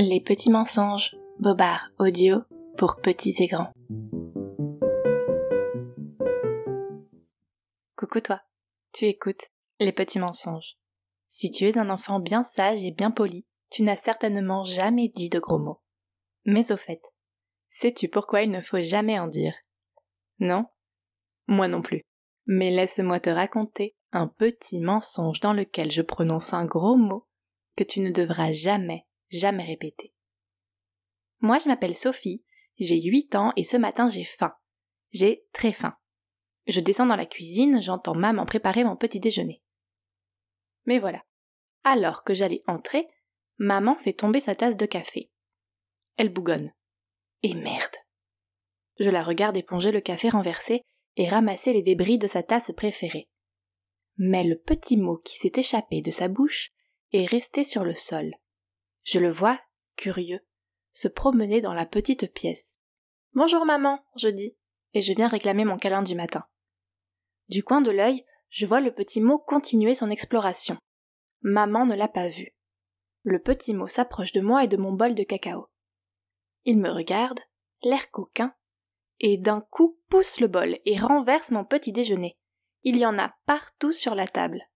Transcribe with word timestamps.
Les 0.00 0.20
petits 0.20 0.50
mensonges, 0.50 1.16
Bobard 1.40 1.90
audio 1.98 2.42
pour 2.76 3.00
petits 3.00 3.34
et 3.40 3.48
grands. 3.48 3.72
Coucou 7.96 8.20
toi, 8.20 8.40
tu 8.92 9.06
écoutes 9.06 9.50
Les 9.80 9.90
petits 9.90 10.20
mensonges. 10.20 10.76
Si 11.26 11.50
tu 11.50 11.64
es 11.64 11.76
un 11.76 11.90
enfant 11.90 12.20
bien 12.20 12.44
sage 12.44 12.84
et 12.84 12.92
bien 12.92 13.10
poli, 13.10 13.44
tu 13.72 13.82
n'as 13.82 13.96
certainement 13.96 14.62
jamais 14.62 15.08
dit 15.08 15.30
de 15.30 15.40
gros 15.40 15.58
mots. 15.58 15.82
Mais 16.44 16.70
au 16.70 16.76
fait, 16.76 17.02
sais-tu 17.68 18.08
pourquoi 18.08 18.42
il 18.42 18.52
ne 18.52 18.60
faut 18.60 18.80
jamais 18.80 19.18
en 19.18 19.26
dire? 19.26 19.54
Non? 20.38 20.66
Moi 21.48 21.66
non 21.66 21.82
plus. 21.82 22.02
Mais 22.46 22.70
laisse-moi 22.70 23.18
te 23.18 23.30
raconter 23.30 23.96
un 24.12 24.28
petit 24.28 24.78
mensonge 24.78 25.40
dans 25.40 25.54
lequel 25.54 25.90
je 25.90 26.02
prononce 26.02 26.52
un 26.52 26.66
gros 26.66 26.96
mot 26.96 27.26
que 27.76 27.82
tu 27.82 27.98
ne 27.98 28.12
devras 28.12 28.52
jamais 28.52 29.07
jamais 29.30 29.64
répété. 29.64 30.12
Moi, 31.40 31.58
je 31.58 31.68
m'appelle 31.68 31.96
Sophie, 31.96 32.44
j'ai 32.78 33.00
8 33.00 33.34
ans 33.34 33.52
et 33.56 33.64
ce 33.64 33.76
matin 33.76 34.08
j'ai 34.08 34.24
faim. 34.24 34.54
J'ai 35.10 35.46
très 35.52 35.72
faim. 35.72 35.96
Je 36.66 36.80
descends 36.80 37.06
dans 37.06 37.16
la 37.16 37.26
cuisine, 37.26 37.80
j'entends 37.80 38.14
maman 38.14 38.44
préparer 38.44 38.84
mon 38.84 38.96
petit 38.96 39.20
déjeuner. 39.20 39.62
Mais 40.84 40.98
voilà. 40.98 41.22
Alors 41.84 42.24
que 42.24 42.34
j'allais 42.34 42.62
entrer, 42.66 43.06
maman 43.56 43.96
fait 43.96 44.12
tomber 44.12 44.40
sa 44.40 44.54
tasse 44.54 44.76
de 44.76 44.86
café. 44.86 45.30
Elle 46.16 46.28
bougonne. 46.28 46.72
Et 47.42 47.54
merde. 47.54 47.94
Je 48.98 49.10
la 49.10 49.22
regarde 49.22 49.56
éponger 49.56 49.92
le 49.92 50.00
café 50.00 50.28
renversé 50.28 50.82
et 51.16 51.28
ramasser 51.28 51.72
les 51.72 51.82
débris 51.82 52.18
de 52.18 52.26
sa 52.26 52.42
tasse 52.42 52.72
préférée. 52.76 53.28
Mais 54.16 54.44
le 54.44 54.58
petit 54.58 54.96
mot 54.96 55.18
qui 55.18 55.36
s'est 55.36 55.52
échappé 55.56 56.02
de 56.02 56.10
sa 56.10 56.28
bouche 56.28 56.72
est 57.12 57.26
resté 57.26 57.64
sur 57.64 57.84
le 57.84 57.94
sol. 57.94 58.32
Je 59.08 59.18
le 59.18 59.30
vois, 59.30 59.58
curieux, 59.96 60.40
se 60.92 61.08
promener 61.08 61.62
dans 61.62 61.72
la 61.72 61.86
petite 61.86 62.30
pièce. 62.34 62.78
Bonjour 63.32 63.64
maman, 63.64 64.04
je 64.16 64.28
dis, 64.28 64.54
et 64.92 65.00
je 65.00 65.14
viens 65.14 65.28
réclamer 65.28 65.64
mon 65.64 65.78
câlin 65.78 66.02
du 66.02 66.14
matin. 66.14 66.44
Du 67.48 67.64
coin 67.64 67.80
de 67.80 67.90
l'œil, 67.90 68.26
je 68.50 68.66
vois 68.66 68.82
le 68.82 68.92
petit 68.92 69.22
mot 69.22 69.38
continuer 69.38 69.94
son 69.94 70.10
exploration. 70.10 70.76
Maman 71.40 71.86
ne 71.86 71.94
l'a 71.94 72.08
pas 72.08 72.28
vu. 72.28 72.54
Le 73.22 73.38
petit 73.38 73.72
mot 73.72 73.88
s'approche 73.88 74.32
de 74.32 74.42
moi 74.42 74.64
et 74.64 74.68
de 74.68 74.76
mon 74.76 74.92
bol 74.92 75.14
de 75.14 75.24
cacao. 75.24 75.68
Il 76.66 76.76
me 76.76 76.90
regarde, 76.90 77.40
l'air 77.82 78.10
coquin, 78.10 78.54
et 79.20 79.38
d'un 79.38 79.62
coup 79.62 79.98
pousse 80.10 80.38
le 80.38 80.48
bol 80.48 80.80
et 80.84 80.98
renverse 80.98 81.50
mon 81.50 81.64
petit 81.64 81.92
déjeuner. 81.92 82.36
Il 82.82 82.98
y 82.98 83.06
en 83.06 83.18
a 83.18 83.34
partout 83.46 83.92
sur 83.92 84.14
la 84.14 84.26
table. 84.26 84.68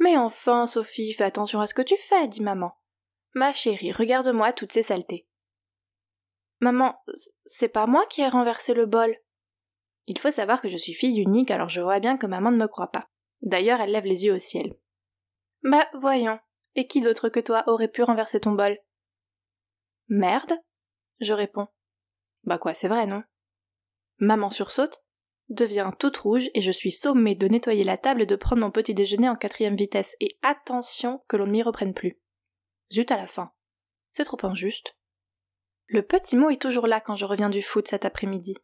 Mais 0.00 0.16
enfin, 0.16 0.66
Sophie, 0.66 1.12
fais 1.12 1.22
attention 1.22 1.60
à 1.60 1.68
ce 1.68 1.74
que 1.74 1.82
tu 1.82 1.96
fais, 1.96 2.26
dit 2.26 2.42
maman. 2.42 2.72
Ma 3.38 3.52
chérie, 3.52 3.92
regarde-moi 3.92 4.52
toutes 4.52 4.72
ces 4.72 4.82
saletés. 4.82 5.24
Maman, 6.58 7.00
c'est 7.44 7.68
pas 7.68 7.86
moi 7.86 8.04
qui 8.06 8.20
ai 8.20 8.28
renversé 8.28 8.74
le 8.74 8.84
bol. 8.84 9.16
Il 10.08 10.18
faut 10.18 10.32
savoir 10.32 10.60
que 10.60 10.68
je 10.68 10.76
suis 10.76 10.92
fille 10.92 11.20
unique, 11.20 11.52
alors 11.52 11.68
je 11.68 11.80
vois 11.80 12.00
bien 12.00 12.16
que 12.16 12.26
maman 12.26 12.50
ne 12.50 12.56
me 12.56 12.66
croit 12.66 12.90
pas. 12.90 13.08
D'ailleurs, 13.42 13.80
elle 13.80 13.92
lève 13.92 14.06
les 14.06 14.24
yeux 14.24 14.34
au 14.34 14.40
ciel. 14.40 14.76
Bah, 15.62 15.88
voyons. 16.00 16.40
Et 16.74 16.88
qui 16.88 17.00
d'autre 17.00 17.28
que 17.28 17.38
toi 17.38 17.62
aurait 17.68 17.86
pu 17.86 18.02
renverser 18.02 18.40
ton 18.40 18.50
bol? 18.50 18.76
Merde 20.08 20.54
Je 21.20 21.32
réponds. 21.32 21.68
Bah 22.42 22.58
quoi, 22.58 22.74
c'est 22.74 22.88
vrai, 22.88 23.06
non? 23.06 23.22
Maman 24.18 24.50
sursaute, 24.50 25.04
devient 25.48 25.92
toute 25.96 26.16
rouge 26.16 26.50
et 26.54 26.60
je 26.60 26.72
suis 26.72 26.90
sommée 26.90 27.36
de 27.36 27.46
nettoyer 27.46 27.84
la 27.84 27.98
table 27.98 28.22
et 28.22 28.26
de 28.26 28.34
prendre 28.34 28.62
mon 28.62 28.72
petit 28.72 28.94
déjeuner 28.94 29.28
en 29.28 29.36
quatrième 29.36 29.76
vitesse. 29.76 30.16
Et 30.18 30.40
attention 30.42 31.22
que 31.28 31.36
l'on 31.36 31.46
ne 31.46 31.52
m'y 31.52 31.62
reprenne 31.62 31.94
plus. 31.94 32.18
Zut 32.92 33.10
à 33.10 33.16
la 33.16 33.26
fin. 33.26 33.52
C'est 34.12 34.24
trop 34.24 34.38
injuste. 34.44 34.96
Le 35.86 36.02
petit 36.02 36.36
mot 36.36 36.50
est 36.50 36.60
toujours 36.60 36.86
là 36.86 37.00
quand 37.00 37.16
je 37.16 37.24
reviens 37.24 37.50
du 37.50 37.62
foot 37.62 37.88
cet 37.88 38.04
après-midi. 38.04 38.56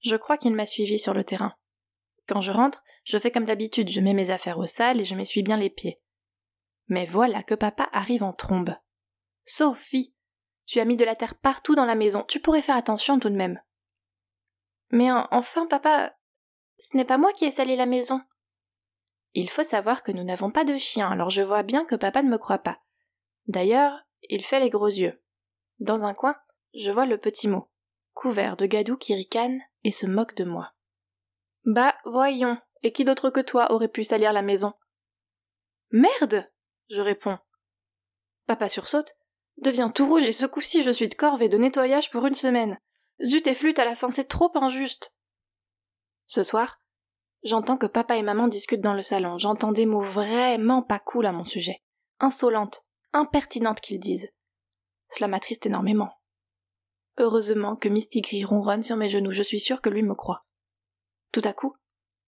Je 0.00 0.16
crois 0.16 0.36
qu'il 0.36 0.54
m'a 0.54 0.66
suivi 0.66 0.98
sur 0.98 1.14
le 1.14 1.24
terrain. 1.24 1.54
Quand 2.26 2.40
je 2.40 2.52
rentre, 2.52 2.82
je 3.04 3.18
fais 3.18 3.30
comme 3.30 3.44
d'habitude, 3.44 3.90
je 3.90 4.00
mets 4.00 4.14
mes 4.14 4.30
affaires 4.30 4.58
au 4.58 4.66
sale 4.66 5.00
et 5.00 5.04
je 5.04 5.14
m'essuie 5.14 5.42
bien 5.42 5.56
les 5.56 5.70
pieds. 5.70 6.00
Mais 6.88 7.06
voilà 7.06 7.42
que 7.42 7.54
papa 7.54 7.88
arrive 7.92 8.22
en 8.22 8.32
trombe. 8.32 8.74
Sophie, 9.44 10.14
tu 10.66 10.80
as 10.80 10.84
mis 10.84 10.96
de 10.96 11.04
la 11.04 11.16
terre 11.16 11.34
partout 11.36 11.74
dans 11.74 11.84
la 11.84 11.94
maison, 11.94 12.24
tu 12.24 12.40
pourrais 12.40 12.62
faire 12.62 12.76
attention 12.76 13.18
tout 13.18 13.30
de 13.30 13.36
même. 13.36 13.60
Mais 14.90 15.10
enfin, 15.30 15.66
papa, 15.66 16.16
ce 16.78 16.96
n'est 16.96 17.04
pas 17.04 17.18
moi 17.18 17.32
qui 17.32 17.44
ai 17.44 17.50
salé 17.50 17.76
la 17.76 17.86
maison. 17.86 18.20
Il 19.34 19.50
faut 19.50 19.64
savoir 19.64 20.02
que 20.02 20.12
nous 20.12 20.24
n'avons 20.24 20.50
pas 20.50 20.64
de 20.64 20.78
chien, 20.78 21.10
alors 21.10 21.30
je 21.30 21.42
vois 21.42 21.62
bien 21.62 21.84
que 21.84 21.94
papa 21.94 22.22
ne 22.22 22.30
me 22.30 22.38
croit 22.38 22.58
pas. 22.58 22.80
D'ailleurs, 23.48 23.98
il 24.28 24.44
fait 24.44 24.60
les 24.60 24.70
gros 24.70 24.86
yeux. 24.86 25.20
Dans 25.80 26.04
un 26.04 26.14
coin, 26.14 26.36
je 26.74 26.90
vois 26.90 27.06
le 27.06 27.18
petit 27.18 27.48
mot, 27.48 27.68
couvert 28.14 28.56
de 28.56 28.66
gadou 28.66 28.96
qui 28.96 29.14
ricane 29.14 29.60
et 29.84 29.90
se 29.90 30.06
moque 30.06 30.34
de 30.36 30.44
moi. 30.44 30.74
Bah, 31.64 31.94
voyons, 32.04 32.58
et 32.82 32.92
qui 32.92 33.04
d'autre 33.04 33.30
que 33.30 33.40
toi 33.40 33.72
aurait 33.72 33.88
pu 33.88 34.04
salir 34.04 34.32
la 34.32 34.42
maison? 34.42 34.74
Merde 35.90 36.48
je 36.90 37.00
réponds. 37.00 37.38
Papa 38.46 38.68
sursaute, 38.68 39.16
devient 39.58 39.90
tout 39.94 40.06
rouge 40.06 40.24
et 40.24 40.32
ce 40.32 40.46
coup-ci 40.46 40.82
je 40.82 40.90
suis 40.90 41.08
de 41.08 41.14
corvée 41.14 41.48
de 41.48 41.58
nettoyage 41.58 42.10
pour 42.10 42.26
une 42.26 42.34
semaine. 42.34 42.78
Zut 43.22 43.46
et 43.46 43.54
flûte 43.54 43.78
à 43.78 43.84
la 43.84 43.94
fin, 43.94 44.10
c'est 44.10 44.28
trop 44.28 44.50
injuste. 44.54 45.14
Ce 46.26 46.42
soir, 46.42 46.80
j'entends 47.42 47.76
que 47.76 47.86
papa 47.86 48.16
et 48.16 48.22
maman 48.22 48.48
discutent 48.48 48.80
dans 48.80 48.94
le 48.94 49.02
salon, 49.02 49.38
j'entends 49.38 49.72
des 49.72 49.86
mots 49.86 50.02
vraiment 50.02 50.82
pas 50.82 50.98
cool 50.98 51.26
à 51.26 51.32
mon 51.32 51.44
sujet. 51.44 51.82
Insolente, 52.20 52.86
impertinente 53.12 53.80
qu'ils 53.80 54.00
disent. 54.00 54.30
Cela 55.10 55.28
m'attriste 55.28 55.66
énormément. 55.66 56.12
Heureusement 57.18 57.76
que 57.76 57.88
Misty 57.88 58.22
ronronne 58.44 58.82
sur 58.82 58.96
mes 58.96 59.08
genoux, 59.08 59.32
je 59.32 59.42
suis 59.42 59.60
sûre 59.60 59.82
que 59.82 59.90
lui 59.90 60.02
me 60.02 60.14
croit. 60.14 60.46
Tout 61.32 61.42
à 61.44 61.52
coup, 61.52 61.74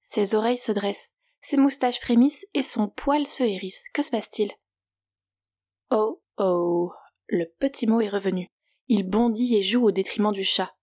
ses 0.01 0.35
oreilles 0.35 0.59
se 0.59 0.73
dressent, 0.73 1.15
ses 1.41 1.57
moustaches 1.57 2.01
frémissent 2.01 2.47
et 2.55 2.63
son 2.63 2.89
poil 2.89 3.27
se 3.27 3.43
hérisse. 3.43 3.89
Que 3.95 4.03
se 4.03 4.11
passe-t-il? 4.11 4.53
Oh 5.91 6.23
oh 6.39 6.93
Le 7.29 7.47
petit 7.59 7.87
mot 7.87 8.01
est 8.01 8.09
revenu. 8.09 8.49
Il 8.89 9.09
bondit 9.09 9.57
et 9.57 9.63
joue 9.63 9.85
au 9.85 9.93
détriment 9.93 10.33
du 10.33 10.45
chat. 10.45 10.75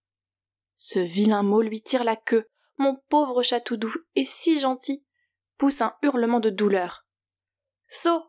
Ce 0.76 1.00
vilain 1.00 1.44
mot 1.44 1.62
lui 1.62 1.82
tire 1.82 2.04
la 2.04 2.16
queue. 2.16 2.48
Mon 2.78 2.96
pauvre 3.10 3.42
chat 3.44 3.60
tout 3.60 3.78
doux 3.78 3.94
et 4.16 4.24
si 4.24 4.60
gentil 4.60 5.04
pousse 5.58 5.82
un 5.82 5.96
hurlement 6.04 6.40
de 6.40 6.50
douleur. 6.50 7.08
Sophie 7.88 8.28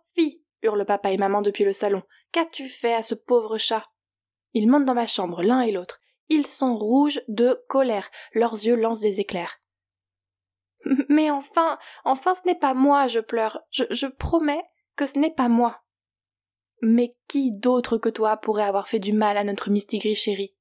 hurlent 0.62 0.84
papa 0.84 1.12
et 1.12 1.16
maman 1.16 1.42
depuis 1.42 1.64
le 1.64 1.72
salon. 1.72 2.02
Qu'as-tu 2.32 2.68
fait 2.68 2.94
à 2.94 3.02
ce 3.02 3.14
pauvre 3.14 3.58
chat? 3.58 3.86
Ils 4.52 4.68
montent 4.68 4.84
dans 4.84 4.94
ma 4.94 5.06
chambre, 5.06 5.42
l'un 5.42 5.62
et 5.62 5.72
l'autre. 5.72 6.00
Ils 6.28 6.46
sont 6.46 6.76
rouges 6.76 7.20
de 7.28 7.62
colère, 7.68 8.10
leurs 8.34 8.54
yeux 8.54 8.74
lancent 8.74 9.00
des 9.00 9.20
éclairs. 9.20 9.60
Mais 11.08 11.30
enfin, 11.30 11.78
enfin 12.04 12.34
ce 12.34 12.46
n'est 12.46 12.58
pas 12.58 12.74
moi, 12.74 13.08
je 13.08 13.20
pleure. 13.20 13.60
Je, 13.70 13.84
je 13.90 14.06
promets 14.06 14.64
que 14.96 15.06
ce 15.06 15.18
n'est 15.18 15.34
pas 15.34 15.48
moi. 15.48 15.82
Mais 16.80 17.16
qui 17.28 17.52
d'autre 17.52 17.98
que 17.98 18.08
toi 18.08 18.36
pourrait 18.36 18.64
avoir 18.64 18.88
fait 18.88 19.00
du 19.00 19.12
mal 19.12 19.36
à 19.36 19.44
notre 19.44 19.70
mistigris 19.70 20.14
chérie 20.14 20.56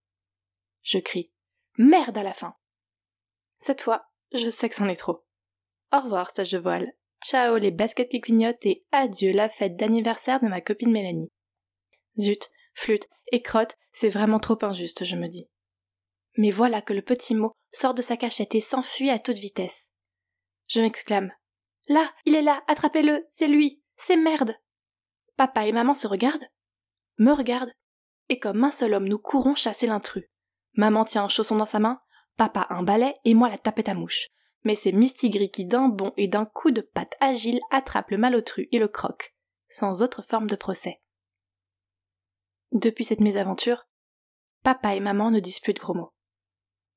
Je 0.81 0.97
crie. 0.97 1.31
Merde 1.77 2.17
à 2.17 2.23
la 2.23 2.33
fin. 2.33 2.55
Cette 3.57 3.81
fois, 3.81 4.07
je 4.33 4.49
sais 4.49 4.69
que 4.69 4.75
c'en 4.75 4.89
est 4.89 4.95
trop. 4.95 5.25
Au 5.93 5.99
revoir, 5.99 6.31
stage 6.31 6.51
de 6.51 6.57
voile. 6.57 6.91
Ciao 7.29 7.57
les 7.57 7.71
baskets 7.71 8.07
qui 8.07 8.21
clignotent 8.21 8.65
et 8.65 8.85
adieu 8.93 9.33
la 9.33 9.49
fête 9.49 9.75
d'anniversaire 9.75 10.39
de 10.39 10.47
ma 10.47 10.61
copine 10.61 10.93
Mélanie. 10.93 11.29
Zut, 12.17 12.49
flûte 12.73 13.09
et 13.33 13.41
crotte, 13.41 13.75
c'est 13.91 14.07
vraiment 14.07 14.39
trop 14.39 14.57
injuste, 14.61 15.03
je 15.03 15.17
me 15.17 15.27
dis. 15.27 15.49
Mais 16.37 16.51
voilà 16.51 16.81
que 16.81 16.93
le 16.93 17.01
petit 17.01 17.35
mot 17.35 17.51
sort 17.69 17.93
de 17.93 18.01
sa 18.01 18.15
cachette 18.15 18.55
et 18.55 18.61
s'enfuit 18.61 19.09
à 19.09 19.19
toute 19.19 19.39
vitesse. 19.39 19.91
Je 20.67 20.79
m'exclame. 20.79 21.33
Là, 21.89 22.09
il 22.23 22.33
est 22.33 22.41
là, 22.41 22.63
attrapez-le, 22.69 23.25
c'est 23.27 23.49
lui, 23.49 23.83
c'est 23.97 24.15
merde. 24.15 24.55
Papa 25.35 25.67
et 25.67 25.73
maman 25.73 25.95
se 25.95 26.07
regardent, 26.07 26.47
me 27.17 27.33
regardent, 27.33 27.73
et 28.29 28.39
comme 28.39 28.63
un 28.63 28.71
seul 28.71 28.93
homme 28.93 29.09
nous 29.09 29.19
courons 29.19 29.53
chasser 29.53 29.87
l'intrus. 29.87 30.29
Maman 30.75 31.03
tient 31.03 31.25
un 31.25 31.29
chausson 31.29 31.57
dans 31.57 31.65
sa 31.65 31.79
main, 31.79 31.99
papa 32.37 32.67
un 32.69 32.83
balai 32.83 33.15
et 33.25 33.33
moi 33.33 33.49
la 33.49 33.57
tapette 33.57 33.89
à 33.89 33.95
mouche 33.95 34.29
mais 34.63 34.75
c'est 34.75 34.91
Mistigris 34.91 35.51
qui 35.51 35.65
d'un 35.65 35.89
bond 35.89 36.13
et 36.17 36.27
d'un 36.27 36.45
coup 36.45 36.71
de 36.71 36.81
patte 36.81 37.15
agile 37.19 37.59
attrape 37.71 38.11
le 38.11 38.17
malotru 38.17 38.67
et 38.71 38.79
le 38.79 38.87
croque, 38.87 39.35
sans 39.67 40.01
autre 40.01 40.21
forme 40.21 40.47
de 40.47 40.55
procès. 40.55 41.01
Depuis 42.71 43.05
cette 43.05 43.21
mésaventure, 43.21 43.87
papa 44.63 44.95
et 44.95 44.99
maman 44.99 45.31
ne 45.31 45.39
disent 45.39 45.59
plus 45.59 45.73
de 45.73 45.79
gros 45.79 45.93
mots. 45.93 46.13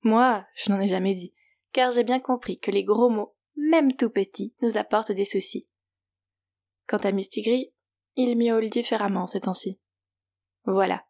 Moi, 0.02 0.46
je 0.54 0.70
n'en 0.70 0.80
ai 0.80 0.88
jamais 0.88 1.14
dit, 1.14 1.34
car 1.72 1.92
j'ai 1.92 2.04
bien 2.04 2.20
compris 2.20 2.58
que 2.58 2.70
les 2.70 2.84
gros 2.84 3.10
mots, 3.10 3.36
même 3.56 3.94
tout 3.94 4.10
petits, 4.10 4.54
nous 4.62 4.76
apportent 4.76 5.12
des 5.12 5.24
soucis. 5.24 5.68
Quant 6.86 6.98
à 6.98 7.12
Mistigris, 7.12 7.72
il 8.16 8.36
miaule 8.36 8.68
différemment 8.68 9.26
ces 9.26 9.40
temps-ci. 9.40 9.78
Voilà, 10.64 11.04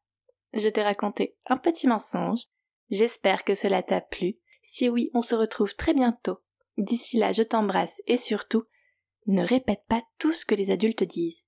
je 0.53 0.69
t'ai 0.69 0.83
raconté 0.83 1.37
un 1.47 1.57
petit 1.57 1.87
mensonge, 1.87 2.43
j'espère 2.91 3.45
que 3.45 3.55
cela 3.55 3.83
t'a 3.83 4.01
plu, 4.01 4.39
si 4.63 4.89
oui, 4.89 5.11
on 5.15 5.23
se 5.23 5.35
retrouve 5.35 5.75
très 5.75 5.95
bientôt 5.95 6.39
D'ici 6.79 7.19
là, 7.19 7.33
je 7.33 7.43
t'embrasse 7.43 8.01
et 8.07 8.17
surtout, 8.17 8.65
ne 9.27 9.45
répète 9.45 9.83
pas 9.87 10.03
tout 10.19 10.33
ce 10.33 10.47
que 10.47 10.55
les 10.55 10.71
adultes 10.71 11.05
disent. 11.05 11.45